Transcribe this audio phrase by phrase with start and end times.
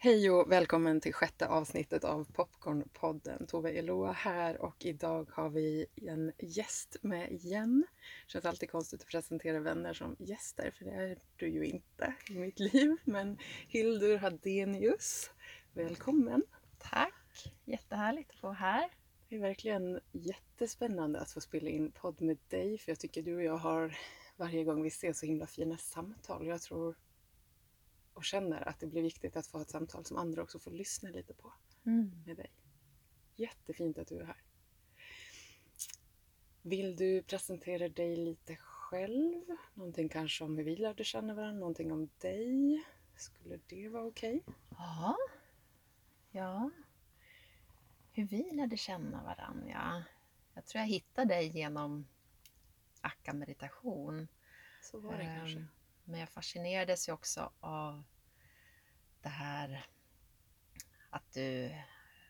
[0.00, 3.46] Hej och välkommen till sjätte avsnittet av Popcornpodden.
[3.46, 7.86] Tove Eloa här och idag har vi en gäst med igen.
[8.26, 12.14] Det känns alltid konstigt att presentera vänner som gäster för det är du ju inte
[12.30, 12.96] i mitt liv.
[13.04, 13.38] Men
[13.68, 15.30] Hildur Hadenius,
[15.72, 16.42] välkommen!
[16.78, 17.54] Tack!
[17.64, 18.90] Jättehärligt att få vara här.
[19.28, 23.36] Det är verkligen jättespännande att få spela in podd med dig för jag tycker du
[23.36, 23.98] och jag har
[24.36, 26.46] varje gång vi ses så himla fina samtal.
[26.46, 26.94] Jag tror
[28.18, 31.10] och känner att det blir viktigt att få ett samtal som andra också får lyssna
[31.10, 31.52] lite på
[31.86, 32.22] Mm.
[32.26, 32.50] med dig.
[33.36, 34.42] Jättefint att du är här.
[36.62, 39.42] Vill du presentera dig lite själv?
[39.74, 41.60] Någonting kanske om hur vi lärde känna varandra?
[41.60, 42.84] Någonting om dig?
[43.16, 44.44] Skulle det vara okej?
[44.70, 45.16] Ja.
[46.30, 46.70] ja.
[48.12, 50.02] Hur vi lärde känna varandra, ja.
[50.54, 52.06] Jag tror jag hittade dig genom
[53.00, 54.28] akka-meditation.
[54.82, 55.64] Så var det Ehm, kanske.
[56.08, 58.04] Men jag fascinerades ju också av
[59.22, 59.86] det här
[61.10, 61.74] att du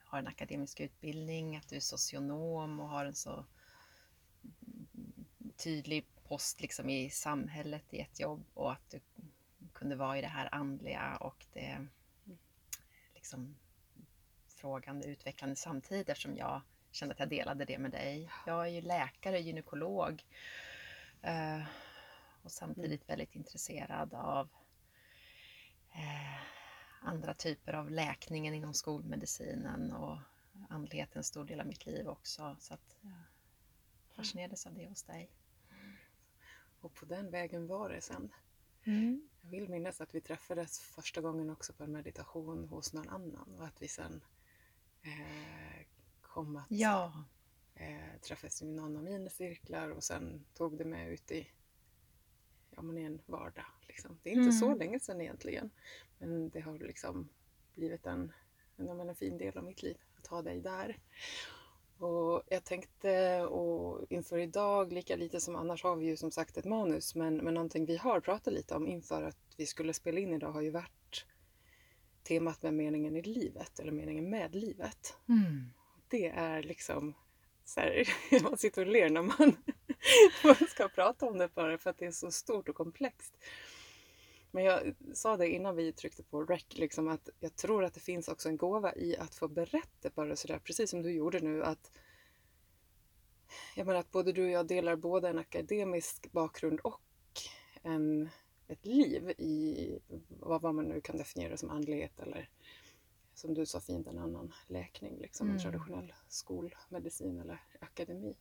[0.05, 3.45] har en akademisk utbildning, att du är socionom och har en så
[5.57, 9.01] tydlig post liksom i samhället i ett jobb och att du
[9.73, 11.87] kunde vara i det här andliga och det
[13.15, 13.57] liksom
[14.49, 18.31] frågande, utvecklande samtidigt eftersom jag kände att jag delade det med dig.
[18.47, 20.25] Jag är ju läkare, gynekolog
[21.23, 21.63] eh,
[22.43, 24.49] och samtidigt väldigt intresserad av
[25.95, 26.41] eh,
[27.01, 30.19] andra typer av läkningen inom skolmedicinen och
[30.69, 32.57] andligheten en stor del av mitt liv också.
[32.61, 33.13] Så att jag
[34.17, 35.31] fascinerades av det hos dig.
[36.81, 38.33] Och på den vägen var det sen.
[38.85, 39.29] Mm.
[39.41, 43.55] Jag vill minnas att vi träffades första gången också på en meditation hos någon annan
[43.59, 44.25] och att vi sen
[45.03, 45.87] eh,
[46.23, 47.25] kom att Ja,
[47.75, 51.49] eh, träffades i någon av mina cirklar och sen tog det med ut i,
[52.79, 53.65] ja, men i en vardag.
[53.89, 54.19] Liksom.
[54.23, 54.53] Det är inte Mm.
[54.53, 55.71] så länge sedan egentligen,
[56.19, 57.29] men det har liksom
[57.75, 58.33] blivit en,
[58.77, 60.99] en, en fin del av mitt liv att ha dig där.
[61.99, 66.57] Och jag tänkte, och inför idag, lika lite som annars har vi ju som sagt
[66.57, 70.21] ett manus, men, men någonting vi har pratat lite om inför att vi skulle spela
[70.21, 71.27] in idag har ju varit
[72.23, 75.71] temat med meningen i livet, eller meningen med livet mm.
[76.09, 77.15] det är liksom
[77.65, 78.09] så här,
[78.43, 79.57] man sitter och ler när man,
[80.45, 83.35] man ska prata om det bara för att det är så stort och komplext.
[84.51, 88.01] Men jag sa det innan vi tryckte på rec, liksom att jag tror att det
[88.01, 91.65] finns också en gåva i att få berätta bara sådär, precis som du gjorde nu,
[91.65, 91.91] att
[93.77, 97.01] jag menar att både du och jag delar både en akademisk bakgrund och
[97.83, 98.31] en,
[98.69, 99.99] ett liv i
[100.29, 102.49] vad, vad man nu kan definiera som andlighet eller
[103.35, 105.63] som du sa fint, en annan läkning, liksom, en Mm.
[105.63, 108.37] traditionell skolmedicin eller akademi.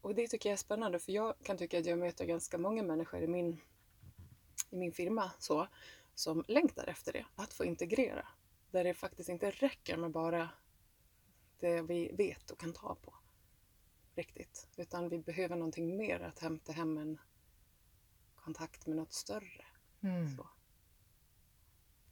[0.00, 2.82] Och det tycker jag är spännande för jag kan tycka att jag möter ganska många
[2.82, 3.60] människor i min,
[4.70, 5.68] i min firma så,
[6.14, 8.28] som längtar efter det, att få integrera.
[8.70, 10.48] Där det faktiskt inte räcker med bara
[11.60, 13.14] det vi vet och kan ta på
[14.14, 14.68] riktigt.
[14.76, 17.18] Utan vi behöver någonting mer att hämta hem en
[18.34, 19.64] kontakt med något större.
[20.02, 20.36] Mm.
[20.36, 20.48] Så.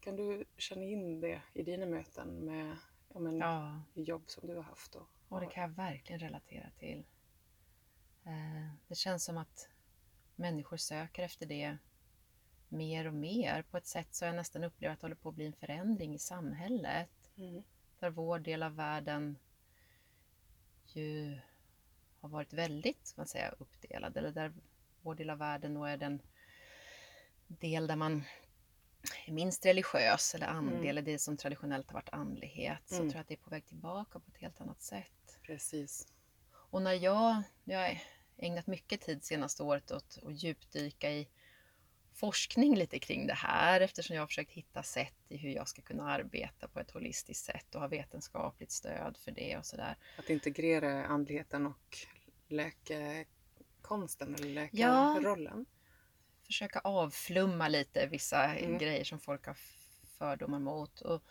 [0.01, 2.77] Kan du känna in det i dina möten med
[3.15, 4.95] ja, men, Ja, jobb som du har haft?
[4.95, 7.05] Och, och det kan jag verkligen relatera till.
[8.27, 9.69] Eh, Det känns som att
[10.37, 11.77] människor söker efter det
[12.69, 15.35] mer och mer på ett sätt så jag nästan upplever att det håller på att
[15.35, 17.11] bli en förändring i samhället.
[17.37, 17.63] Mm.
[17.99, 19.39] där vår del av världen
[20.87, 21.39] ju
[22.21, 24.17] har varit väldigt man säga, uppdelad.
[24.17, 24.53] Eller där
[25.03, 26.23] vår del av världen då är den
[27.49, 28.25] del där man
[29.27, 30.89] är minst religiös eller andlig, Mm.
[30.89, 32.83] eller det som traditionellt har varit andlighet.
[32.89, 33.09] Så Mm.
[33.09, 35.39] tror jag att det är på väg tillbaka på ett helt annat sätt.
[35.43, 36.09] Precis.
[36.53, 38.03] Och när jag, jag
[38.39, 41.29] ägnat mycket tid senaste året åt att djupdyka i
[42.13, 45.83] forskning lite kring det här eftersom jag har försökt hitta sätt i hur jag ska
[45.83, 49.97] kunna arbeta på ett holistiskt sätt och ha vetenskapligt stöd för det och sådär.
[50.19, 51.97] Att integrera andligheten och
[52.49, 55.15] läkekonsten eller Ja.
[55.15, 55.67] läkarrollen.
[56.43, 58.79] Försöka avflumma lite vissa Mm.
[58.79, 59.57] grejer som folk har
[60.19, 61.01] fördomar mot.
[61.01, 61.23] Och,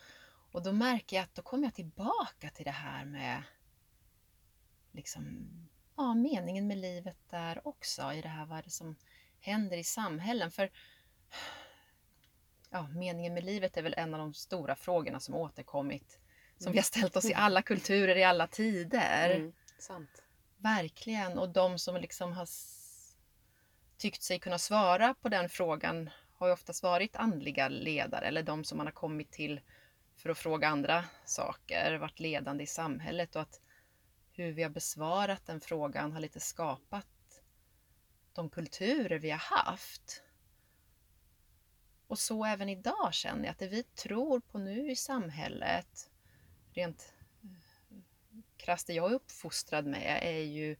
[0.52, 3.42] och då märker jag att då kommer jag tillbaka till det här med
[4.92, 5.48] liksom,
[5.96, 8.12] ja, meningen med livet där också.
[8.12, 8.96] I det här vad det som
[9.40, 10.50] händer i samhällen.
[10.50, 10.70] För
[12.70, 16.18] ja, meningen med livet är väl en av de stora frågorna som återkommit.
[16.58, 19.30] Som vi har ställt oss i alla kulturer i alla tider.
[19.30, 19.52] Mm.
[19.78, 20.22] Sant.
[20.56, 21.38] Verkligen.
[21.38, 22.48] Och de som liksom har
[23.96, 28.64] tyckt sig kunna svara på den frågan har ju oftast varit andliga ledare eller de
[28.64, 29.60] som man har kommit till
[30.16, 33.60] för att fråga andra saker, varit ledande i samhället och att
[34.36, 37.06] hur vi har besvarat den frågan har lite skapat
[38.32, 40.22] de kulturer vi har haft.
[42.06, 46.10] Och så även idag känner jag att det vi tror på nu i samhället,
[46.72, 47.96] rent eh,
[48.56, 50.76] krasst det jag är uppfostrad med, är ju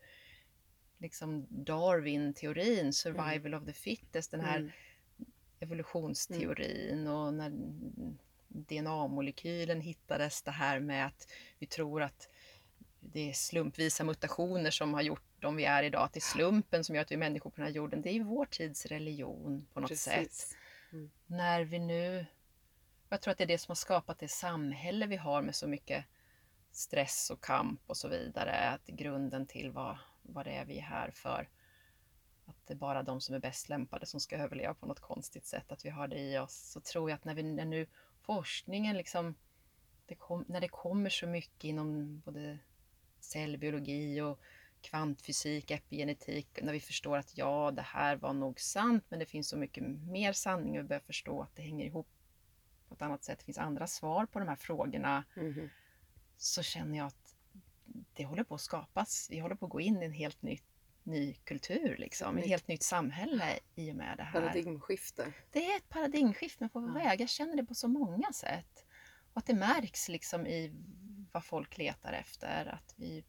[0.98, 4.72] liksom Darwin-teorin, survival of the fittest, den här Mm.
[5.60, 7.50] evolutionsteorin och när
[8.48, 11.28] DNA-molekylen hittades, det här med att
[11.58, 12.28] vi tror att
[13.12, 16.84] det är slumpvisa mutationer som har gjort dem vi är idag, att det är slumpen
[16.84, 18.02] som gör att vi är människor på den här jorden.
[18.02, 20.14] Det är vår tids religion på något sätt.
[20.14, 20.56] Precis.
[21.26, 22.26] När vi nu...
[23.08, 25.68] Jag tror att det är det som har skapat det samhälle vi har med så
[25.68, 26.04] mycket
[26.72, 28.52] stress och kamp och så vidare.
[28.52, 31.48] Att grunden till vad, vad det är vi är här för.
[32.46, 35.46] Att det är bara de som är bäst lämpade som ska överleva på något konstigt
[35.46, 36.70] sätt, att vi har det i oss.
[36.72, 37.86] Så tror jag att när, vi, när nu
[38.20, 39.34] forskningen liksom,
[40.06, 42.58] det kom, när det kommer så mycket inom både
[43.26, 44.40] cellbiologi och
[44.80, 49.48] kvantfysik, epigenetik, när vi förstår att ja, det här var nog sant, men det finns
[49.48, 52.08] så mycket mer sanning och vi börjar förstå att det hänger ihop
[52.88, 53.38] på ett annat sätt.
[53.38, 55.24] Det finns andra svar på de här frågorna.
[55.36, 55.68] Mhm.
[56.36, 57.36] Så känner jag att
[58.14, 59.28] det håller på att skapas.
[59.30, 60.58] Vi håller på att gå in i en helt ny,
[61.02, 62.28] ny kultur, liksom.
[62.36, 62.48] ett Nytt.
[62.50, 64.40] helt nytt samhälle i och med det här.
[64.40, 65.32] Paradigmskifte.
[65.50, 66.92] Det är ett paradigmskifte men på Ja.
[67.04, 67.20] väg.
[67.20, 68.84] Jag känner det på så många sätt.
[69.32, 70.72] Och att det märks liksom i
[71.32, 72.66] vad folk letar efter.
[72.66, 73.24] Att vi är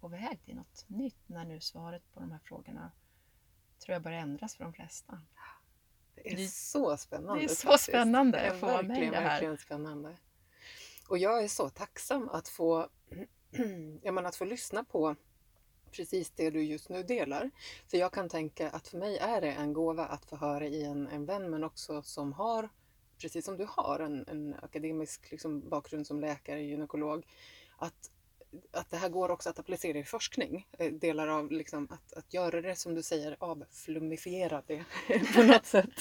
[0.00, 2.92] på väg till något nytt när nu svaret på de här frågorna
[3.78, 5.20] tror jag börjar ändras för de flesta.
[6.14, 7.40] Det är så spännande.
[7.40, 7.84] det är så faktiskt.
[7.84, 9.24] spännande Det är att få vara med i det här.
[9.24, 10.16] verkligen spännande.
[11.08, 12.88] Och jag är så tacksam att få,
[14.02, 15.16] jag menar, att få lyssna på
[15.90, 17.50] precis det du just nu delar.
[17.86, 20.84] För jag kan tänka att för mig är det en gåva att få höra i
[20.84, 22.68] en, en vän men också som har,
[23.18, 27.26] precis som du har, en, en akademisk liksom, bakgrund som läkare, gynekolog.
[27.76, 28.10] Att,
[28.72, 30.66] att det här går också att applicera i forskning.
[30.78, 34.84] Eh, delar av liksom, att, att göra det som du säger, avflummifiera det
[35.34, 35.94] på något sätt.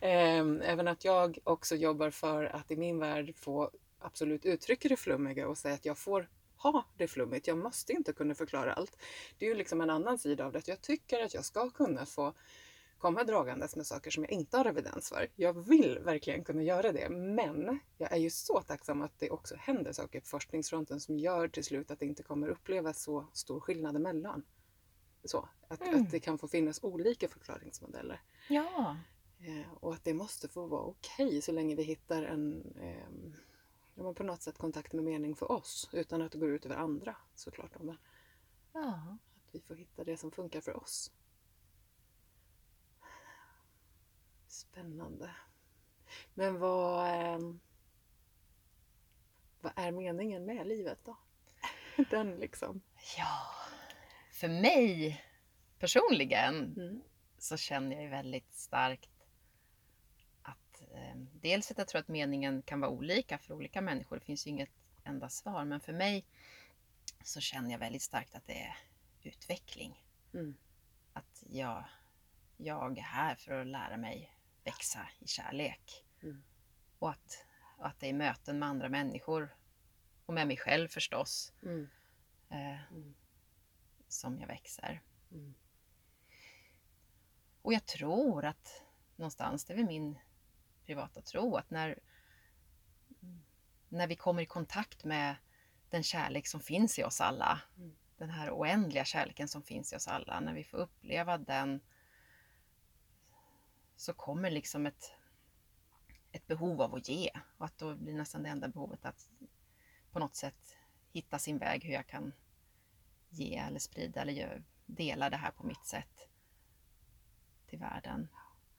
[0.00, 4.96] Ehm, även att jag också jobbar för att i min värld få absolut uttrycka det
[4.96, 7.46] flummiga och säga att jag får ha det flummigt.
[7.46, 8.96] Jag måste inte kunna förklara allt.
[9.38, 10.68] Det är ju liksom en annan sida av det.
[10.68, 12.34] Jag tycker att jag ska kunna få
[13.04, 15.28] komma dragandes med saker som jag inte har evidens för.
[15.36, 19.54] Jag vill verkligen kunna göra det, men jag är ju så tacksam att det också
[19.58, 23.60] händer saker på forskningsfronten som gör till slut att det inte kommer upplevas så stor
[23.60, 24.42] skillnad emellan.
[25.24, 26.02] Så, att, Mm.
[26.02, 28.20] att det kan få finnas olika förklaringsmodeller.
[28.48, 28.96] Ja,
[29.38, 32.62] Eh, och att det måste få vara okej så länge vi hittar en
[33.94, 36.76] men på något sätt kontakt med mening för oss utan att det går ut över
[36.76, 37.82] andra såklart.
[37.82, 37.96] Men
[38.72, 39.16] ja.
[39.46, 41.10] att vi får hitta det som funkar för oss.
[44.74, 45.30] Spännande.
[46.34, 47.60] Men vad, ehm,
[49.60, 51.16] vad är meningen med livet då?
[52.10, 52.80] Den liksom.
[53.18, 53.38] ja.
[54.32, 55.20] För mig
[55.78, 57.02] personligen Mm.
[57.38, 59.10] så känner jag ju väldigt starkt
[60.42, 64.16] att eh, dels att jag tror att meningen kan vara olika för olika människor.
[64.18, 64.70] Det finns ju inget
[65.04, 66.26] enda svar, men för mig
[67.24, 68.76] så känner jag väldigt starkt att det är
[69.22, 70.04] utveckling.
[70.34, 70.56] Mm.
[71.12, 71.84] Att jag,
[72.56, 74.33] jag är här för att lära mig
[74.64, 76.04] växa i kärlek.
[76.22, 76.42] Mm.
[76.98, 77.46] Och att,
[77.78, 79.56] att det är möten med andra människor
[80.26, 81.88] och med mig själv förstås Mm.
[82.50, 83.14] eh, Mm.
[84.08, 85.00] som jag växer.
[85.30, 85.54] Mm.
[87.62, 88.82] Och jag tror att
[89.16, 90.18] någonstans, det är väl min
[90.86, 91.98] privata tro, att när,
[93.88, 95.36] när vi kommer i kontakt med
[95.90, 97.96] den kärlek som finns i oss alla, Mm.
[98.16, 101.80] den här oändliga kärleken som finns i oss alla, när vi får uppleva den
[103.96, 105.12] så kommer liksom ett,
[106.32, 109.30] ett behov av att ge och att då blir nästan det enda behovet att
[110.10, 110.76] på något sätt
[111.12, 112.32] hitta sin väg hur jag kan
[113.28, 116.28] ge eller sprida eller dela det här på mitt sätt
[117.66, 118.28] till världen.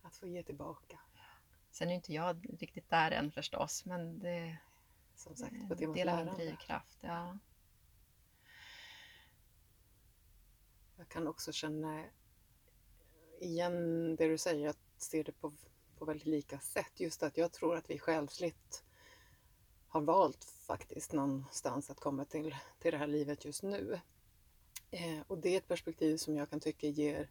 [0.02, 1.00] Att få ge tillbaka.
[1.72, 4.58] Sen är inte jag riktigt där än förstås, men det
[5.16, 6.98] Som sagt, på är temat del av en drivkraft.
[7.02, 7.38] Ja.
[10.98, 12.06] Jag kan också känna
[13.40, 15.54] igen det du säger, att se det på,
[15.98, 17.00] på väldigt lika sätt.
[17.00, 18.84] Just att jag tror att vi själsligt
[19.88, 24.00] har valt faktiskt någonstans att komma till, till det här livet just nu.
[24.92, 27.30] Eh, och det är ett perspektiv som jag kan tycka ger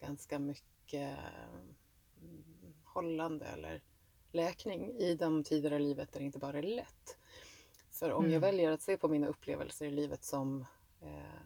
[0.00, 1.18] ganska mycket
[2.22, 3.82] mm, hållande eller
[4.32, 7.16] läkning i de tider i livet där det inte bara är lätt.
[7.90, 8.40] För om jag Mm.
[8.40, 10.66] väljer att se på mina upplevelser i livet som
[11.00, 11.40] eh,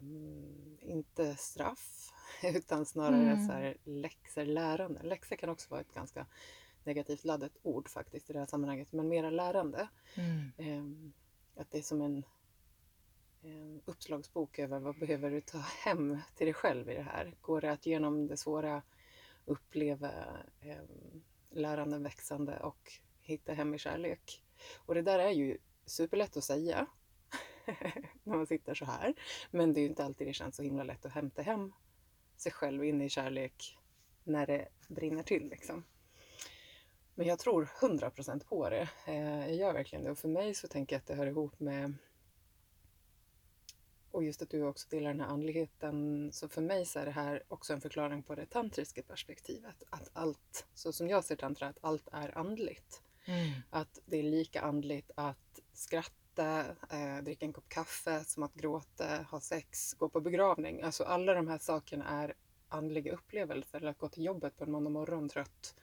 [0.00, 2.10] mm, inte straff
[2.56, 3.46] utan snarare Mm.
[3.46, 5.02] så här läxor, lärande.
[5.02, 6.26] Läxor kan också vara ett ganska
[6.84, 9.88] negativt laddat ord faktiskt i det här sammanhanget, men mera lärande.
[10.14, 10.52] Mm.
[10.56, 11.12] Ehm,
[11.56, 12.24] att det är som en,
[13.42, 17.34] en uppslagsbok över vad behöver du ta hem till dig själv i det här.
[17.40, 18.82] Går det att genom det svåra
[19.44, 20.10] uppleva
[20.60, 20.82] eh,
[21.50, 24.42] läranden växande och hitta hem i kärlek.
[24.76, 26.86] Och det där är ju superlätt att säga
[28.22, 29.14] när man sitter så här.
[29.50, 31.72] Men det är ju inte alltid det känns så himla lätt att hämta hem
[32.44, 33.78] sig själv in i kärlek
[34.24, 35.48] när det brinner till.
[35.48, 35.84] Liksom.
[37.14, 38.88] Men jag tror 100% på det.
[39.06, 40.10] Eh, jag gör verkligen det.
[40.10, 41.94] Och för mig så tänker jag att det hör ihop med
[44.10, 46.28] och just att du också delar den här andligheten.
[46.32, 49.82] Så för mig så är det här också en förklaring på det tantriska perspektivet.
[49.90, 53.02] Att allt, så som jag ser tantra, att allt är andligt.
[53.24, 53.50] Mm.
[53.70, 59.22] Att det är lika andligt att skratta, eh, dricka en kopp kaffe som att gråta,
[59.30, 60.82] ha sex, gå på begravning.
[60.82, 62.34] Alltså alla de här sakerna är
[62.68, 63.78] andliga upplevelser.
[63.78, 65.74] Eller att gå till jobbet på en måndag morgon trött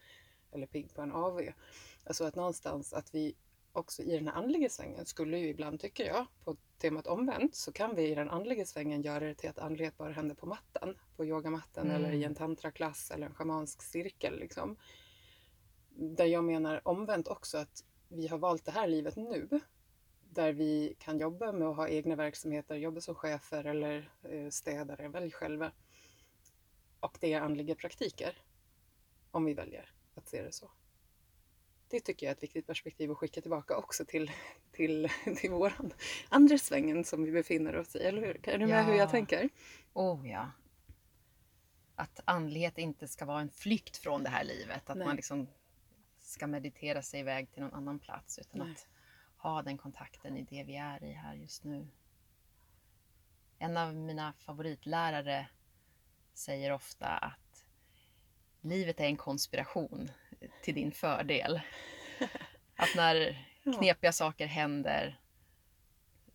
[0.51, 1.41] eller pigg på en AV.
[2.03, 3.36] Alltså att någonstans att vi
[3.74, 7.72] också i den här andliga svängen skulle ju ibland, tycker jag, på temat omvänt, så
[7.72, 10.98] kan vi i den andliga svängen göra det till att andlighet bara händer på mattan.
[11.15, 11.96] På yogamattan mm.
[11.96, 14.39] eller i en tantraklass eller en schamansk cirkel.
[14.39, 14.77] Liksom.
[15.89, 19.60] Där jag menar omvänt också att vi har valt det här livet nu.
[20.34, 25.08] Där vi kan jobba med att ha egna verksamheter, jobba som chefer eller eh, städare,
[25.08, 25.72] välj själva.
[27.00, 28.38] Och det är andliga praktiker.
[29.32, 30.72] Om vi väljer att se det så.
[31.88, 34.32] Det tycker jag är ett viktigt perspektiv att skicka tillbaka också till,
[34.72, 35.94] till, till våran
[36.30, 38.50] andra svängen som vi befinner oss i, eller hur?
[38.50, 38.84] Är du med ja.
[38.84, 39.50] hur jag tänker?
[39.94, 40.52] Oh ja.
[41.96, 45.08] Att andlighet inte ska vara en flykt från det här livet, att Nej.
[45.08, 45.48] man liksom
[46.20, 48.72] ska meditera sig iväg till någon annan plats, utan Nej.
[48.72, 48.88] att
[49.41, 51.88] ha den kontakten i det vi är i här just nu.
[53.60, 55.48] En av mina favoritlärare
[56.33, 57.65] säger ofta att
[58.62, 60.12] livet är en konspiration
[60.62, 61.62] till din fördel.
[62.75, 65.19] Att när knepiga saker händer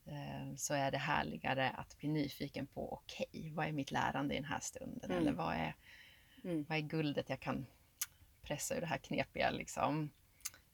[0.07, 4.35] eh, så är det härligare att bli nyfiken på okej, okay, vad är mitt lärande
[4.35, 5.11] i den här stunden?
[5.11, 5.23] Mm.
[5.23, 5.75] Eller vad är,
[6.45, 6.67] mm.
[6.69, 7.67] vad är guldet jag kan
[8.43, 10.11] pressa ur det här knepiga liksom?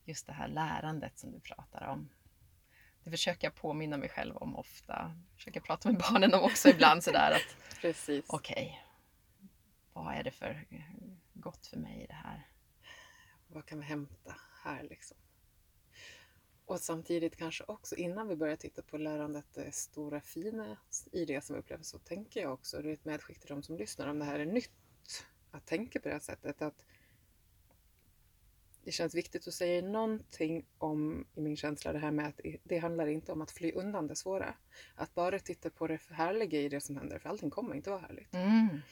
[0.04, 2.08] Just det här lärandet som du pratar om.
[3.04, 5.16] Det försöker jag påminna mig själv om ofta.
[5.36, 8.72] Försöker prata med barnen om också ibland sådär att okej, okay,
[9.92, 10.66] vad är det för
[11.32, 12.46] gott för mig i det här?
[13.46, 15.16] Vad kan vi hämta här liksom?
[16.64, 20.76] Och samtidigt kanske också innan vi börjar titta på lärandet, det stora fina
[21.12, 23.62] i det som vi upplever, så tänker jag också, det är ett medskick till de
[23.62, 26.62] som lyssnar, om det här är nytt, att tänka på det här sättet.
[26.62, 26.84] Att
[28.84, 32.78] det känns viktigt att säga någonting om, i min känsla, det här med att det
[32.78, 34.54] handlar inte om att fly undan det svåra.
[34.94, 38.00] Att bara titta på det härliga i det som händer, för allting kommer inte vara
[38.00, 38.34] härligt.
[38.34, 38.82] Mm.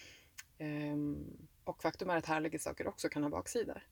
[0.58, 3.82] Um, och faktum är att härliga saker också kan ha baksidor.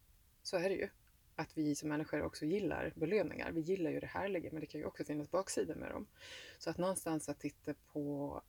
[0.42, 0.88] Så är det ju.
[1.36, 3.52] Att vi som människor också gillar belöningar.
[3.52, 6.06] Vi gillar ju det härliga men det kan ju också finnas baksidor med dem.
[6.58, 8.42] Så att någonstans att titta på,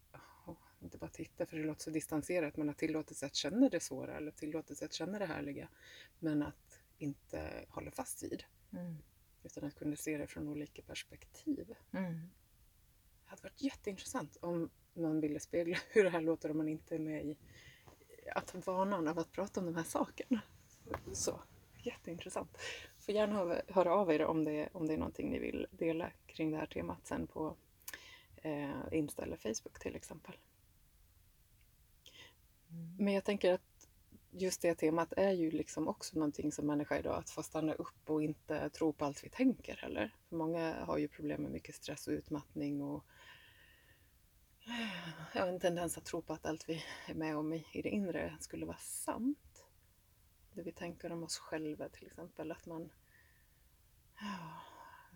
[0.79, 3.79] inte bara titta för det låter så distanserat, men att tillåta sig att känna det
[3.79, 5.69] svåra eller tillåta sig att känna det härliga.
[6.19, 6.68] Men att
[6.99, 8.43] inte hålla fast vid.
[8.73, 8.97] Mm.
[9.43, 11.75] Utan att kunna se det från olika perspektiv.
[11.91, 12.13] Mm.
[13.23, 16.95] Det hade varit jätteintressant om man ville spegla hur det här låter om man inte
[16.95, 17.37] är med i
[18.35, 20.41] att vanan av att prata om de här sakerna.
[21.13, 21.41] Så
[21.83, 22.57] jätteintressant.
[22.99, 26.51] Får gärna höra av er om det, om det är någonting ni vill dela kring
[26.51, 27.57] det här temat sen på
[28.35, 30.35] eh, Insta eller Facebook till exempel.
[32.69, 32.95] Mm.
[32.99, 33.61] Men jag tänker att
[34.31, 38.09] just det temat är ju liksom också någonting som människa idag, att få stanna upp
[38.09, 40.15] och inte tro på allt vi tänker heller.
[40.29, 43.05] För många har ju problem med mycket stress och utmattning och
[45.33, 47.81] jag har en tendens att tro på att allt vi är med om i, i
[47.81, 49.37] det inre skulle vara sant
[50.53, 52.51] det vi tänker om oss själva till exempel.
[52.51, 52.91] Att man,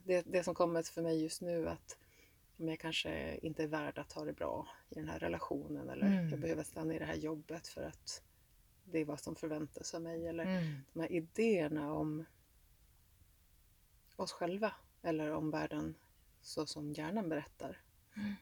[0.03, 1.98] det, det som kommer för mig just nu att
[2.58, 6.05] om jag kanske inte är värd att ha det bra i den här relationen eller
[6.05, 6.29] mm.
[6.29, 8.24] jag behöver stanna i det här jobbet för att
[8.83, 10.27] det är vad som förväntas av mig.
[10.27, 10.73] Eller mm.
[10.93, 12.25] de här idéerna om
[14.15, 15.95] oss själva eller om världen
[16.41, 17.81] så som hjärnan berättar.
[18.15, 18.33] Mm.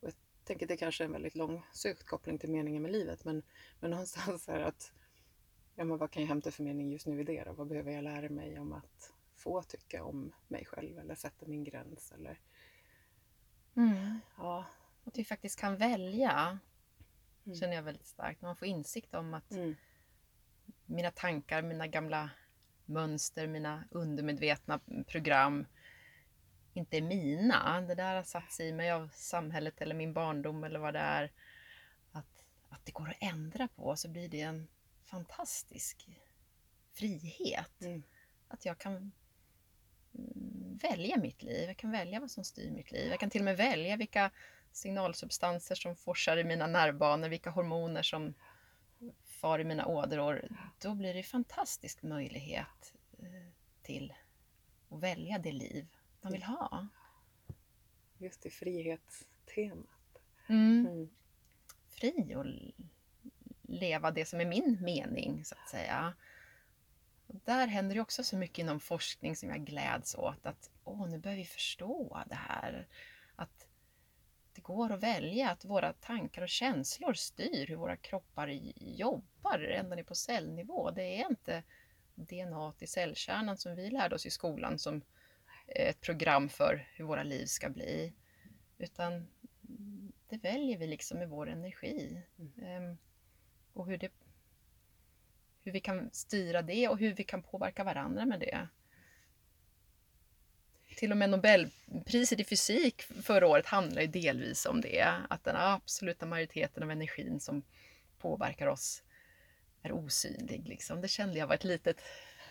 [0.00, 3.24] Och jag tänker att det kanske är en väldigt långsökt koppling till meningen med livet
[3.24, 3.42] men,
[3.80, 4.92] men någonstans är att
[5.74, 7.52] ja, men vad kan jag hämta för mening just nu i det då?
[7.52, 11.64] Vad behöver jag lära mig om att få tycka om mig själv eller sätta min
[11.64, 12.40] gräns eller
[13.76, 14.18] mm.
[14.36, 14.66] ja.
[15.04, 16.58] Att vi faktiskt kan välja
[17.46, 17.58] mm.
[17.58, 18.42] känner jag väldigt starkt.
[18.42, 19.76] Man får insikt om att mm.
[20.86, 22.30] mina tankar, mina gamla
[22.84, 25.66] mönster, mina undermedvetna program
[26.74, 27.80] inte är mina.
[27.80, 31.00] Det där har satt sig i mig av samhället eller min barndom eller vad det
[31.00, 31.32] är.
[32.12, 34.68] Att, att det går att ändra på så blir det en
[35.04, 36.08] fantastisk
[36.92, 37.82] frihet.
[37.82, 38.02] Mm.
[38.48, 39.12] Att jag kan
[40.14, 41.68] mm, välja mitt liv.
[41.68, 43.10] Jag kan välja vad som styr mitt liv.
[43.10, 44.30] Jag kan till och med välja vilka
[44.72, 48.34] signalsubstanser som forsar i mina nervbanor, vilka hormoner som
[49.24, 50.48] far i mina ådror,
[50.78, 53.52] då blir det fantastisk möjlighet eh,
[53.82, 54.14] till
[54.90, 55.88] att välja det liv
[56.20, 56.88] man vill ha.
[58.18, 59.88] Just det, frihetstemat.
[60.46, 60.86] Mm.
[60.86, 61.10] Mm.
[61.88, 62.46] Fri och
[63.62, 66.14] leva det som är min mening, så att säga.
[67.26, 70.46] Och där händer det också så mycket inom forskning som jag gläds åt.
[70.46, 72.88] Att åh, nu börjar vi förstå det här.
[73.36, 73.66] Att
[74.54, 79.96] det går att välja, att våra tankar och känslor styr hur våra kroppar jobbar ända
[79.96, 80.90] ner på cellnivå.
[80.90, 81.62] Det är inte
[82.14, 85.02] DNA i cellkärnan som vi lärde oss i skolan som
[85.66, 88.12] ett program för hur våra liv ska bli.
[88.78, 89.28] Utan
[90.28, 92.22] det väljer vi liksom med vår energi.
[92.62, 92.98] Ehm,
[93.72, 94.12] och hur, det,
[95.62, 98.68] hur vi kan styra det och hur vi kan påverka varandra med det.
[101.02, 105.14] Till och med Nobelpriset i fysik förra året handlar ju delvis om det.
[105.30, 107.62] Att den absoluta majoriteten av energin som
[108.18, 109.02] påverkar oss
[109.82, 110.68] är osynlig.
[110.68, 111.00] Liksom.
[111.00, 112.00] Det kände jag var ett litet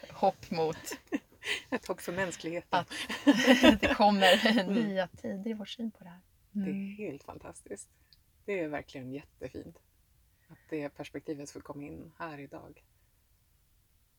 [0.09, 0.77] hopp mot
[1.69, 2.79] Ett hopp för mänskligheten.
[2.79, 2.91] att
[3.81, 6.21] det kommer nya tider i vår syn på det här.
[6.51, 6.95] Det är Mm.
[6.97, 7.89] helt fantastiskt.
[8.45, 9.77] Det är verkligen jättefint.
[10.47, 12.83] Att det perspektivet får komma in här idag.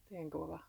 [0.08, 0.60] Det är en gåva.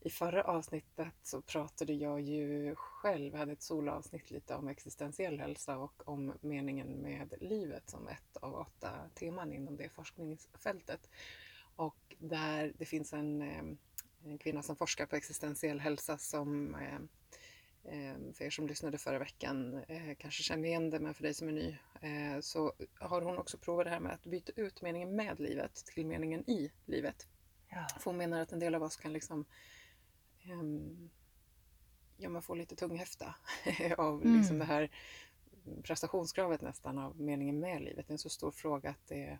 [0.00, 5.78] I förra avsnittet så pratade jag ju själv, hade ett solavsnitt lite om existentiell hälsa
[5.78, 11.10] och om meningen med livet som ett av åtta teman inom det forskningsfältet.
[11.76, 13.64] Och där det finns en, eh,
[14.24, 16.98] en kvinna som forskar på existentiell hälsa som eh,
[17.84, 19.84] Eh, För er som lyssnade förra veckan
[20.18, 21.76] kanske känner igen det, men för dig som är ny
[22.40, 26.06] så har hon också provat det här med att byta ut meningen med livet till
[26.06, 27.26] meningen i livet.
[27.68, 27.86] Ja.
[27.98, 29.44] För hon menar att en del av oss kan liksom
[32.16, 33.34] ja, man får lite tunghäfta
[33.98, 34.38] av Mm.
[34.38, 34.90] liksom det här
[35.82, 38.06] prestationskravet nästan av meningen med livet.
[38.06, 39.38] Det är en så stor fråga att det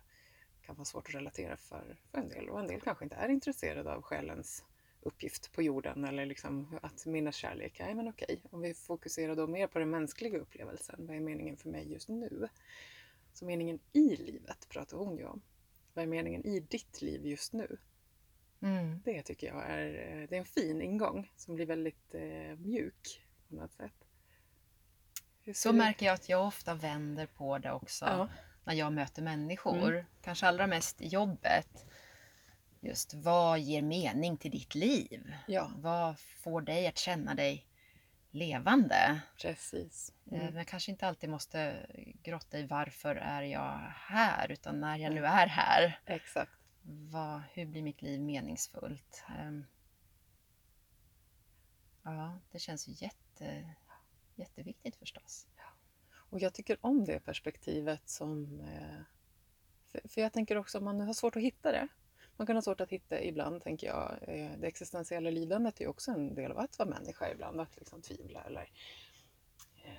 [0.61, 2.49] kan vara svårt att relatera för, för en del.
[2.49, 4.65] Och en del kanske inte är intresserade av själens
[5.01, 7.79] uppgift på jorden eller liksom att minnas kärlek.
[7.79, 11.07] Nej men okej, om vi fokuserar då mer på den mänskliga upplevelsen.
[11.07, 12.47] Vad är meningen för mig just nu?
[13.33, 15.41] Så meningen i livet pratar hon ju om.
[15.93, 17.77] Vad är meningen i ditt liv just nu?
[18.61, 19.01] Mm.
[19.05, 23.21] Det tycker jag är, eh, det är en fin ingång som blir väldigt eh, mjuk
[23.49, 23.93] på något sätt.
[25.55, 28.27] Så märker jag att jag ofta vänder på det också Ja.
[28.63, 30.05] när jag möter människor.
[30.21, 31.85] Kanske allra mest i jobbet.
[32.81, 35.33] Just vad ger mening till ditt liv?
[35.47, 37.65] Ja, Vad får dig att känna dig
[38.31, 39.21] levande?
[39.41, 40.13] precis.
[40.31, 40.53] Eh, Mm.
[40.53, 41.87] Men kanske inte alltid måste
[42.23, 44.51] grotta i varför är jag här?
[44.51, 46.51] Utan när jag nu är här, Exakt
[46.89, 49.23] vad, hur blir mitt liv meningsfullt?
[49.39, 49.65] Ehm,
[52.03, 53.75] ja, det känns ju jätte,
[54.35, 55.47] jätteviktigt förstås.
[56.29, 58.59] Och jag tycker om det perspektivet som...
[58.61, 59.01] Eh,
[60.07, 61.87] för, jag tänker också om man har svårt att hitta det.
[62.37, 64.19] Man kan ha svårt att hitta ibland, tänker jag.
[64.21, 67.61] Eh, det existentiella lidandet är ju också en del av att vara människa ibland.
[67.61, 68.71] Att liksom tvivla eller...
[69.83, 69.93] Eh,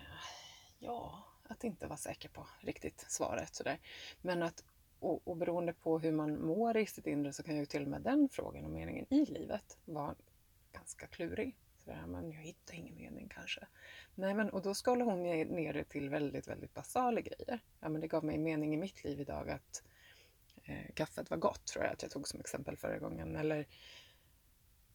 [0.79, 3.79] ja, att inte vara säker på riktigt svaret sådär.
[4.23, 4.65] Men att...
[5.01, 7.89] Och, och beroende på hur man mår i sitt inre så kan ju till och
[7.89, 10.15] med den frågan om meningen i livet vara
[10.73, 11.57] ganska klurig.
[11.85, 13.67] Sådär, men jag hittar ingen mening kanske.
[14.15, 17.61] Nej, men och då skalar hon ner det till väldigt, väldigt basala grejer.
[17.81, 19.83] Ja, men det gav mig mening i mitt liv idag att
[20.65, 23.37] eh, kaffet var gott, tror jag att jag tog som exempel förra gången.
[23.37, 23.67] Eller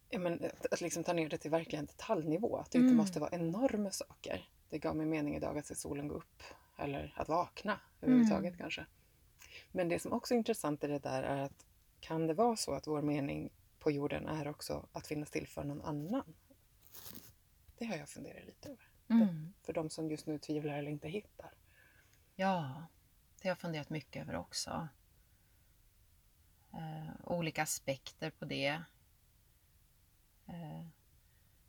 [0.09, 2.57] ja, men, att, att liksom ta ner det till verkligen detaljnivå.
[2.57, 2.97] Att det inte Mm.
[2.97, 4.49] måste vara enorma saker.
[4.69, 6.43] Det gav mig mening idag att se solen gå upp.
[6.77, 8.57] Eller att vakna överhuvudtaget Mm.
[8.57, 8.85] kanske.
[9.75, 11.65] Men det som också är intressant i det där är att
[11.99, 15.63] kan det vara så att vår mening på jorden är också att finnas till för
[15.63, 16.33] någon annan?
[17.77, 18.89] Det har jag funderat lite över.
[19.09, 19.53] Mm.
[19.63, 21.53] För de som just nu tvivlar eller inte hittar.
[22.35, 22.85] Ja,
[23.41, 24.87] det har jag funderat mycket över också.
[26.73, 28.81] Eh, olika aspekter på det.
[30.47, 30.85] Eh,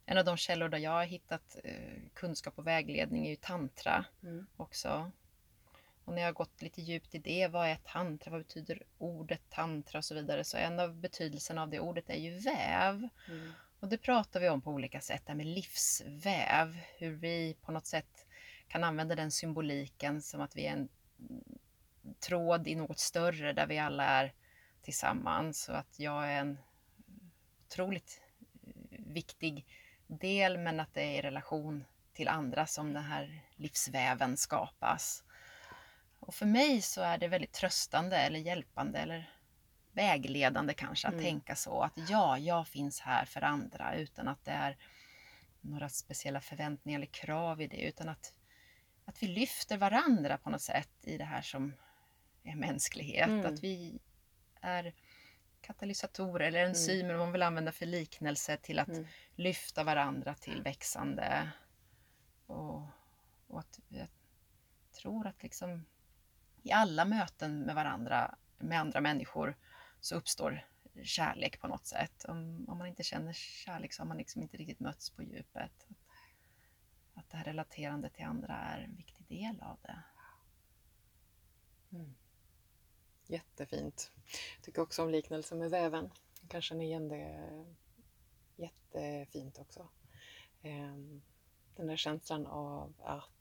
[0.06, 4.04] en av de källor där jag har hittat eh, kunskap och vägledning är ju tantra
[4.22, 4.46] Mm.
[4.56, 5.12] också.
[6.06, 9.42] Och när jag har gått lite djupt i det, vad är tantra, vad betyder ordet
[9.50, 13.08] tantra och så vidare, så en av betydelserna av det ordet är ju väv.
[13.28, 13.52] Mm.
[13.80, 16.76] Och det pratar vi om på olika sätt, det här med livsväv.
[16.98, 18.26] Hur vi på något sätt
[18.68, 20.88] kan använda den symboliken som att vi är en
[22.20, 24.32] tråd i något större där vi alla är
[24.82, 25.68] tillsammans.
[25.68, 26.58] Och att jag är en
[27.66, 28.20] otroligt
[28.90, 29.66] viktig
[30.06, 35.24] del men att det är i relation till andra som den här livsväven skapas.
[36.26, 39.30] Och för mig så är det väldigt tröstande eller hjälpande eller
[39.92, 41.24] vägledande kanske att Mm.
[41.24, 44.76] tänka så att ja, jag finns här för andra utan att det är
[45.60, 48.34] några speciella förväntningar eller krav i det utan att,
[49.04, 51.74] att vi lyfter varandra på något sätt i det här som
[52.42, 53.28] är mänsklighet.
[53.28, 53.46] Mm.
[53.54, 53.98] Att vi
[54.60, 54.94] är
[55.60, 59.06] katalysatorer eller enzymer, om man vill använda för liknelse, till att Mm.
[59.34, 61.50] lyfta varandra till växande.
[62.46, 62.82] Och,
[63.46, 64.08] och att jag
[64.92, 65.84] tror att liksom
[66.66, 69.56] i alla möten med varandra, med andra människor,
[70.00, 70.66] så uppstår
[71.02, 72.24] kärlek på något sätt.
[72.24, 75.86] Om, om man inte känner kärlek så har man liksom inte riktigt mötts på djupet.
[77.14, 80.02] Att, det här relaterandet till andra är en viktig del av det.
[81.92, 82.14] Mm.
[83.26, 84.12] Jättefint.
[84.56, 86.10] Jag tycker också om liknelsen med väven.
[86.40, 87.50] Jag kan känna igen det
[88.56, 89.88] jättefint också.
[90.62, 91.22] Ehm,
[91.76, 93.35] den där känslan av att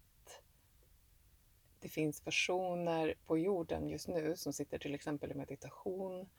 [1.86, 6.30] det finns personer på jorden just nu som sitter till exempel i meditation.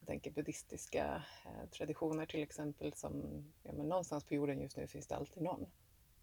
[0.00, 4.86] Jag tänker buddhistiska eh, traditioner till exempel som ja, men någonstans på jorden just nu
[4.86, 5.66] finns det alltid någon.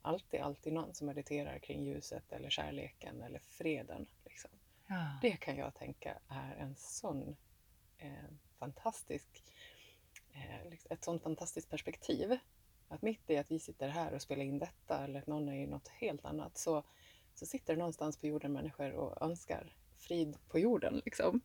[0.01, 4.07] Alltid, alltid någon som mediterar kring ljuset eller kärleken eller freden.
[4.25, 4.51] Liksom.
[4.87, 5.17] Ja.
[5.21, 7.35] Det kan jag tänka är en sån
[7.97, 9.43] eh, fantastisk,
[10.33, 12.37] eh, liksom ett sånt fantastiskt perspektiv.
[12.87, 15.63] Att mitt i att vi sitter här och spelar in detta eller att någon är
[15.63, 16.83] i något helt annat så,
[17.35, 21.01] så sitter det någonstans på jorden människor och önskar frid på jorden.
[21.05, 21.41] Liksom.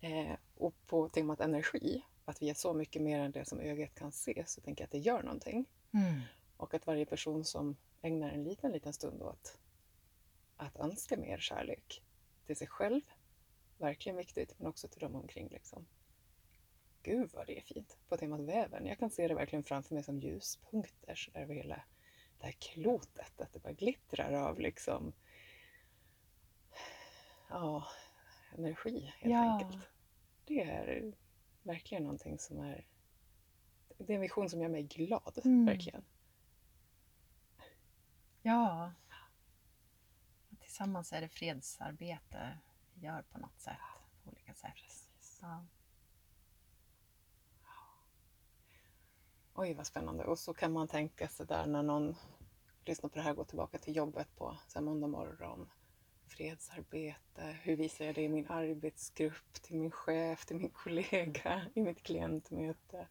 [0.00, 3.94] Eh, och på temat energi, att vi är så mycket mer än det som ögat
[3.94, 5.66] kan se, så tänker jag att det gör någonting.
[5.94, 6.20] Mm.
[6.56, 9.58] Och att varje person som ägnar en liten, liten stund åt
[10.56, 12.02] att önska mer kärlek
[12.46, 13.00] till sig själv,
[13.78, 15.48] verkligen viktigt, men också till dem omkring.
[15.48, 15.86] Liksom.
[17.02, 18.86] Gud vad det är fint på temat väven.
[18.86, 21.82] Jag kan se det verkligen framför mig som ljuspunkter över hela
[22.38, 25.12] det här klotet, att det bara glittrar av liksom
[27.48, 27.86] ja,
[28.54, 29.52] energi helt Ja.
[29.60, 29.84] enkelt.
[30.44, 31.12] Det är
[31.62, 32.86] verkligen någonting som är
[33.98, 35.66] det är en vision som gör mig glad, Mm.
[35.66, 36.04] verkligen.
[38.42, 38.92] Ja.
[40.60, 42.58] Tillsammans är det fredsarbete
[42.94, 43.76] vi gör på något sätt.
[44.24, 44.72] På olika sätt.
[45.40, 45.66] Ja.
[49.58, 50.24] Oj, vad spännande.
[50.24, 52.16] Och så kan man tänka sig där när någon
[52.84, 55.70] lyssnar på det här och går tillbaka till jobbet på så måndag morgon.
[56.26, 61.80] Fredsarbete, hur visar jag det i min arbetsgrupp, till min chef, till min kollega, i
[61.80, 63.08] mitt klientmöte.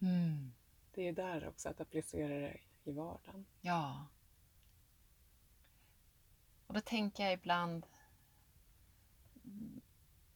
[0.00, 0.52] Mm.
[0.94, 3.46] Det är där också att applicera det i vardagen.
[3.60, 4.06] Ja.
[6.66, 7.86] Och då tänker jag ibland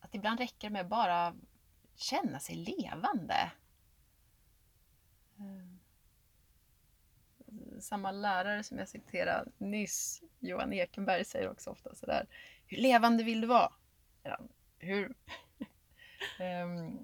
[0.00, 1.36] att ibland räcker det med bara
[1.94, 3.52] känna sig levande.
[5.38, 5.76] Eh,
[7.80, 12.26] Samma lärare som jag citerade nyss, Johan Ekenberg, säger också ofta sådär.
[12.66, 13.72] Hur levande vill du vara?
[14.78, 15.14] Hur...
[16.40, 16.98] Ehm,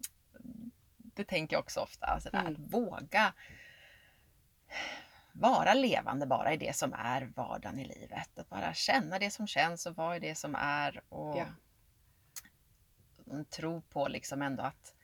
[0.96, 2.20] det tänker jag också ofta.
[2.20, 2.52] Sådär, Mm.
[2.52, 3.34] Att våga
[5.32, 8.38] vara levande bara i det som är vardagen i livet.
[8.38, 11.02] Att bara känna det som känns och vara i det som är.
[11.08, 11.36] Och
[13.24, 13.44] Ja.
[13.50, 14.94] tro på liksom ändå att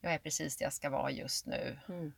[0.00, 1.78] jag är precis det jag ska vara just nu.
[1.88, 2.12] Mm.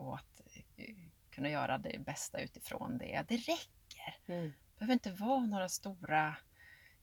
[0.00, 0.40] Och att
[0.76, 0.94] eh,
[1.30, 3.24] kunna göra det bästa utifrån det.
[3.28, 4.18] Det räcker.
[4.26, 4.46] Mm.
[4.46, 6.36] Det behöver inte vara några stora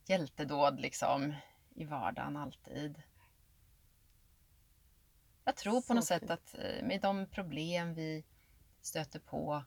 [0.06, 1.36] hjältedåd liksom
[1.76, 3.02] i vardagen alltid.
[5.44, 8.26] Jag tror på något sätt att eh, med de problem vi
[8.82, 9.64] stöter på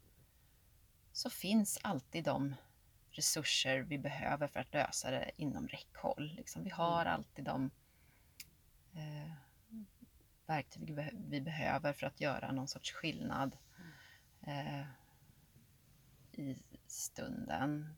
[1.12, 2.54] så finns alltid de
[3.10, 6.34] resurser vi behöver för att lösa det inom räckhåll.
[6.36, 7.70] Liksom, vi har alltid de
[8.94, 9.32] eh,
[10.50, 13.56] verktyg vi, beh- vi behöver för att göra någon sorts skillnad
[14.42, 14.80] eh,
[16.32, 17.94] i stunden.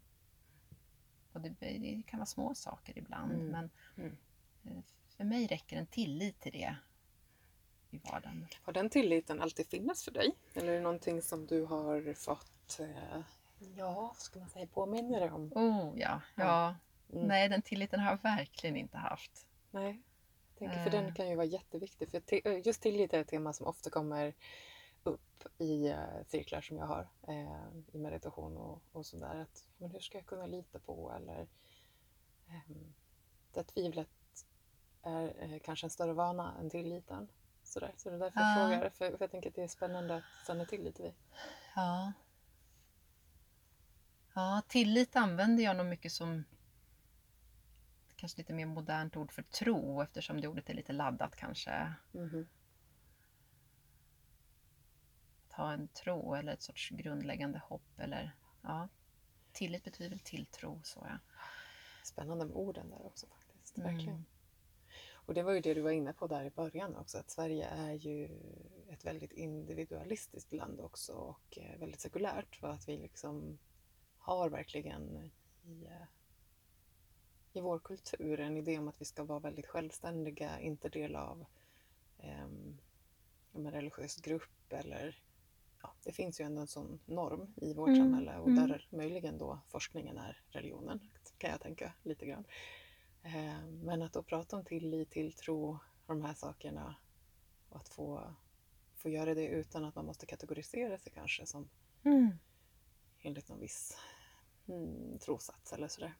[1.33, 3.47] Och det, det kan vara små saker ibland, Mm.
[3.47, 4.17] men Mm.
[4.65, 4.83] eh,
[5.17, 6.77] för mig räcker en tillit till det
[7.91, 8.47] i vardagen.
[8.62, 10.31] Har den tilliten alltid funnits för dig?
[10.55, 13.21] Eller är det någonting som du har fått, eh,
[13.77, 15.53] ja, ska man säga, påminna dig om?
[15.55, 16.45] Oh ja, Ja.
[16.45, 16.77] ja.
[17.17, 17.27] Mm.
[17.29, 19.47] Nej, den tilliten har jag verkligen inte haft.
[19.71, 20.03] Nej,
[20.70, 21.14] tänker, för den Eh.
[21.14, 22.11] kan ju vara jätteviktig.
[22.11, 24.35] För te- eh, just tillit är ett tema som ofta kommer
[25.03, 29.35] upp i eh, cirklar som jag har eh, i meditation och, och sådär.
[29.40, 31.12] Att, men hur ska jag kunna lita på?
[31.16, 31.48] Eller
[32.48, 32.94] ehm,
[33.53, 34.09] där tvivlet
[35.03, 37.29] är eh, kanske en större vana än tilliten.
[37.64, 37.94] Sådär.
[37.96, 38.68] Så det är därför jag Ja.
[38.68, 38.90] frågar.
[38.90, 41.12] För, för jag tänker att det är spännande att stanna till lite vid.
[41.77, 42.12] Ja.
[44.35, 46.44] Ja, tillit använder jag nog mycket som
[48.22, 51.92] kanske lite mer modernt ord för tro eftersom det ordet är lite laddat kanske.
[52.12, 52.48] Mhm.
[55.48, 58.88] Att ha en tro eller ett sorts grundläggande hopp eller ja.
[59.52, 61.18] Tillit betyder väl tilltro så ja.
[62.04, 63.78] Spännande med orden där också faktiskt.
[63.78, 63.94] Mm.
[63.94, 64.24] Verkligen.
[65.12, 67.66] Och det var ju det du var inne på där i början också, att Sverige
[67.66, 68.24] är ju
[68.88, 72.58] ett väldigt individualistiskt land också och eh, väldigt sekulärt.
[72.62, 73.58] Och att vi liksom
[74.16, 75.30] har verkligen
[75.64, 76.06] i, eh,
[77.53, 81.45] i vår kultur en idé om att vi ska vara väldigt självständiga, inte del av
[82.19, 82.49] eh,
[83.53, 85.23] en religiös grupp eller
[85.83, 88.69] ja, det finns ju ändå en sån norm i vårt Mm, samhälle och mm.
[88.69, 91.01] där möjligen då forskningen är religionen,
[91.38, 92.45] kan jag tänka lite grann.
[93.23, 96.95] Eh, men att då prata om tillit, tilltro och de här sakerna
[97.69, 98.35] och att få,
[98.95, 101.69] få göra det utan att man måste kategorisera sig kanske som
[102.05, 102.31] Mm.
[103.21, 103.99] enligt någon viss
[104.69, 106.15] mm, trosats eller sådär.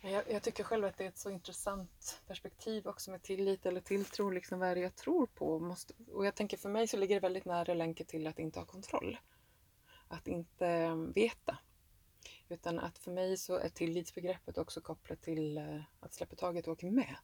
[0.00, 3.80] Jag, jag tycker själv att det är ett så intressant perspektiv också med tillit eller
[3.80, 4.30] tilltro.
[4.30, 5.58] Liksom, vad är det jag tror på?
[5.58, 8.58] Måste, och jag tänker för mig så ligger det väldigt nära länken till att inte
[8.58, 9.18] ha kontroll.
[10.08, 11.58] Att inte eh, veta.
[12.48, 16.72] Utan att för mig så är tillitsbegreppet också kopplat till eh, att släppa taget och
[16.72, 17.16] åka med.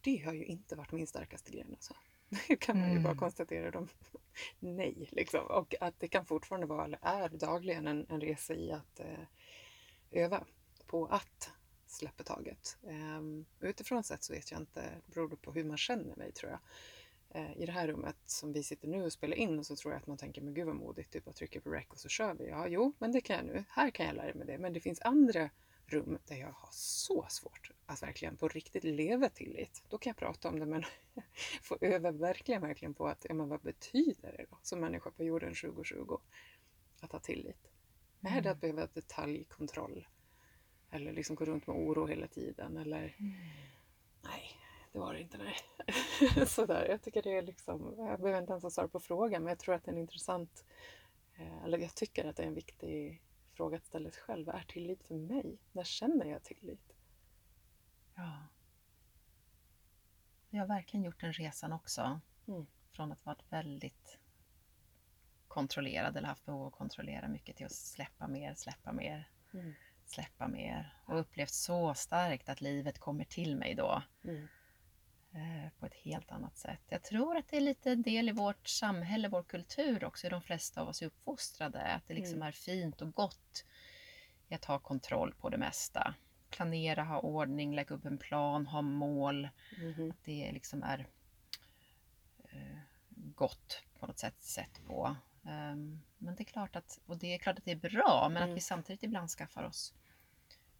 [0.00, 1.70] Det har ju inte varit min starkaste gren.
[1.70, 1.94] Alltså.
[2.48, 3.18] Det kan man ju bara Mm.
[3.18, 3.70] konstatera.
[3.70, 3.88] De,
[4.58, 5.46] nej, liksom.
[5.46, 9.24] Och att det kan fortfarande vara, eller är dagligen, en, en resa i att eh,
[10.10, 10.44] öva
[10.86, 11.50] på att
[11.90, 12.76] släppa taget.
[12.82, 16.50] Um, utifrån sett så vet jag inte, beror det på hur man känner mig tror
[16.50, 16.60] jag.
[17.30, 20.00] Eh, I det här rummet som vi sitter nu och spelar in så tror jag
[20.00, 22.34] att man tänker, men gud vad modigt, typ att trycka på rec och så kör
[22.34, 22.48] vi.
[22.48, 23.64] Ja, jo, men det kan jag nu.
[23.68, 24.58] Här kan jag lära mig det.
[24.58, 25.50] Men det finns andra
[25.86, 29.82] rum där jag har så svårt att verkligen på riktigt leva tillit.
[29.88, 30.84] Då kan jag prata om det men
[31.62, 35.24] få öva verkligen, verkligen på att, ja, men vad betyder det då som människa på
[35.24, 36.18] jorden 2020?
[37.00, 37.70] Att ha tillit.
[38.22, 40.06] Är det att behöva detaljkontroll?
[40.90, 42.76] Eller liksom gå runt med oro hela tiden?
[42.76, 43.16] Eller
[44.22, 44.42] nej,
[44.92, 45.38] det var det inte.
[45.38, 45.56] Nej.
[46.46, 49.48] Sådär, jag tycker det är liksom, jag behöver inte ens ha svar på frågan men
[49.48, 50.64] jag tror att det är en intressant,
[51.34, 53.22] eh, eller jag tycker att det är en viktig
[53.52, 54.46] fråga att ställa sig själv.
[54.46, 55.58] Vad är tillit för mig?
[55.72, 56.92] När känner jag tillit?
[58.14, 58.46] Ja.
[60.50, 62.20] Jag har verkligen gjort den resan också.
[62.48, 62.66] Mm.
[62.90, 64.18] Från att varit väldigt
[65.48, 69.74] kontrollerad eller haft behov av att kontrollera mycket till att släppa mer, släppa mer, Mm.
[70.10, 70.96] Släppa mer.
[71.06, 74.48] Och upplevt så starkt att livet kommer till mig då Mm.
[75.34, 76.80] eh, på ett helt annat sätt.
[76.88, 80.42] Jag tror att det är lite del i vårt samhälle, vår kultur också, hur de
[80.42, 81.82] flesta av oss är uppfostrade.
[81.82, 82.48] Att det liksom Mm.
[82.48, 83.64] är fint och gott
[84.48, 86.14] i att ha kontroll på det mesta.
[86.50, 89.48] Planera, ha ordning, lägga upp en plan, ha mål.
[89.78, 90.10] Mhm.
[90.10, 91.06] Att det liksom är
[92.44, 92.78] eh,
[93.34, 95.16] gott på något sätt sett på.
[95.44, 98.36] Ehm, men det är klart att, och det är klart att det är bra, men
[98.36, 98.50] Mm.
[98.50, 99.94] att vi samtidigt ibland skaffar oss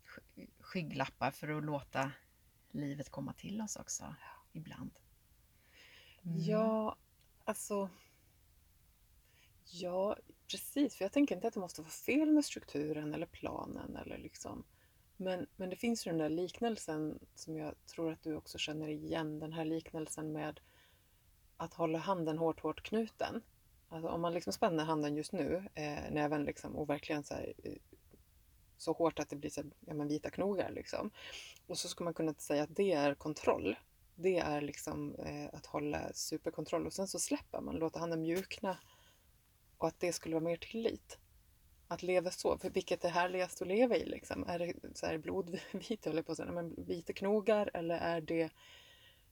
[0.07, 2.13] sk- skygglappar för att låta
[2.71, 4.15] livet komma till oss också.
[4.53, 4.91] Ibland.
[6.23, 6.39] Mm.
[6.41, 6.97] Ja,
[7.45, 7.91] alltså.
[9.65, 10.17] Ja,
[10.51, 10.97] precis.
[10.97, 13.97] För jag tänker inte att det måste vara fel med strukturen eller planen.
[13.97, 14.65] Eller liksom.
[15.17, 18.89] men, men det finns ju den där liknelsen som jag tror att du också känner
[18.89, 19.39] igen.
[19.39, 20.61] Den här liknelsen med
[21.57, 23.43] att hålla handen hårt, hårt knuten.
[23.93, 27.55] Alltså om man liksom spänner handen just nu, eh, näven liksom, och verkligen så, här,
[27.65, 27.73] eh,
[28.77, 30.71] så hårt att det blir så här, ja, men vita knogar.
[30.71, 31.11] Liksom.
[31.67, 33.77] Och så skulle man kunna säga att det är kontroll.
[34.15, 38.79] Det är liksom eh, att hålla superkontroll och sen så släpper man, låter handen mjukna
[39.79, 41.19] och att det skulle vara mer tillit.
[41.89, 44.45] Att leva så, för vilket är härligast att leva i liksom?
[44.49, 48.51] Är det så här blodvita, eller på att säga, men vita knogar eller är det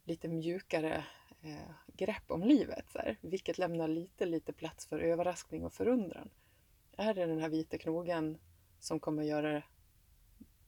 [0.05, 1.05] lite mjukare
[1.43, 2.85] eh, grepp om livet?
[2.93, 3.17] Så här?
[3.21, 6.31] Vilket lämnar lite, lite plats för överraskning och förundran.
[6.97, 8.39] Är det den här vita knogen
[8.81, 9.63] som kommer göra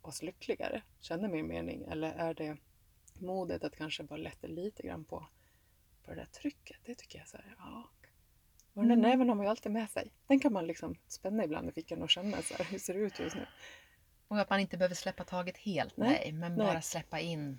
[0.03, 1.85] oss lyckligare, känna mer mening?
[1.85, 2.57] Eller är det
[3.19, 5.27] modet att kanske bara lätta lite grann på,
[6.05, 6.77] på det där trycket?
[6.85, 7.91] Det tycker jag så här, ja.
[8.73, 9.11] Och den där Mm.
[9.11, 10.13] näven har man ju alltid med sig.
[10.27, 13.01] Den kan man liksom spänna ibland i fickan och känna så här, hur ser det
[13.01, 13.47] ut just nu?
[14.29, 16.67] Och att man inte behöver släppa taget helt, Nej, nej, men nej.
[16.67, 17.59] bara släppa in.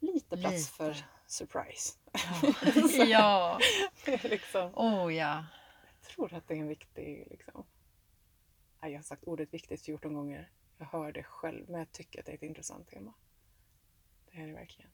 [0.00, 0.70] Lite plats Lite.
[0.70, 0.96] för
[1.26, 1.98] surprise.
[2.12, 3.58] Ja, ja.
[4.22, 4.70] liksom.
[4.74, 5.44] oh ja.
[6.00, 7.26] Jag tror att det är en viktig...
[7.30, 7.64] Liksom...
[8.80, 10.50] Jag har sagt ordet viktigt 14 gånger.
[10.78, 13.12] Jag hör det själv, men jag tycker att det är ett intressant tema.
[14.32, 14.90] Det är det verkligen.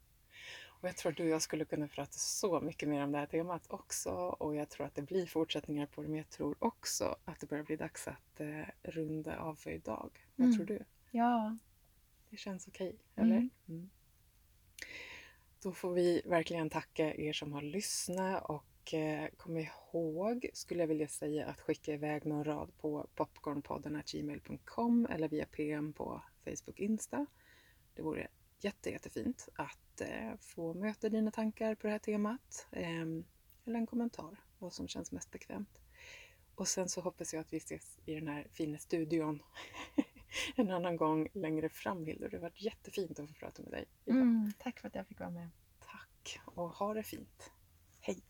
[0.80, 3.18] Och jag tror att du och jag skulle kunna prata så mycket mer om det
[3.18, 4.10] här temat också.
[4.10, 7.46] Och jag tror att det blir fortsättningar på det, men jag tror också att det
[7.46, 10.10] börjar bli dags att eh, runda av för idag.
[10.36, 10.56] Vad Mm.
[10.56, 10.84] tror du?
[11.10, 11.56] Ja.
[12.30, 13.36] Det känns okej, eller?
[13.36, 13.50] Mm.
[13.68, 13.90] Mm.
[15.62, 20.88] Då får vi verkligen tacka er som har lyssnat och eh, kom ihåg, skulle jag
[20.88, 27.26] vilja säga, att skicka iväg någon rad på popcornpodden.gmail.com eller via PM på Facebook Insta.
[27.94, 28.28] Det vore
[28.60, 32.66] jätte, jättefint att eh, få möta dina tankar på det här temat.
[32.72, 33.24] Ehm,
[33.64, 35.80] eller en kommentar, vad som känns mest bekvämt.
[36.54, 39.42] Och sen så hoppas jag att vi ses i den här fina studion
[40.56, 42.28] en annan gång längre fram Hildur.
[42.28, 43.84] Det har varit jättefint att få prata med dig.
[44.06, 45.50] Mm, tack för att jag fick vara med.
[45.78, 47.50] Tack och ha det fint.
[48.00, 48.22] Hej!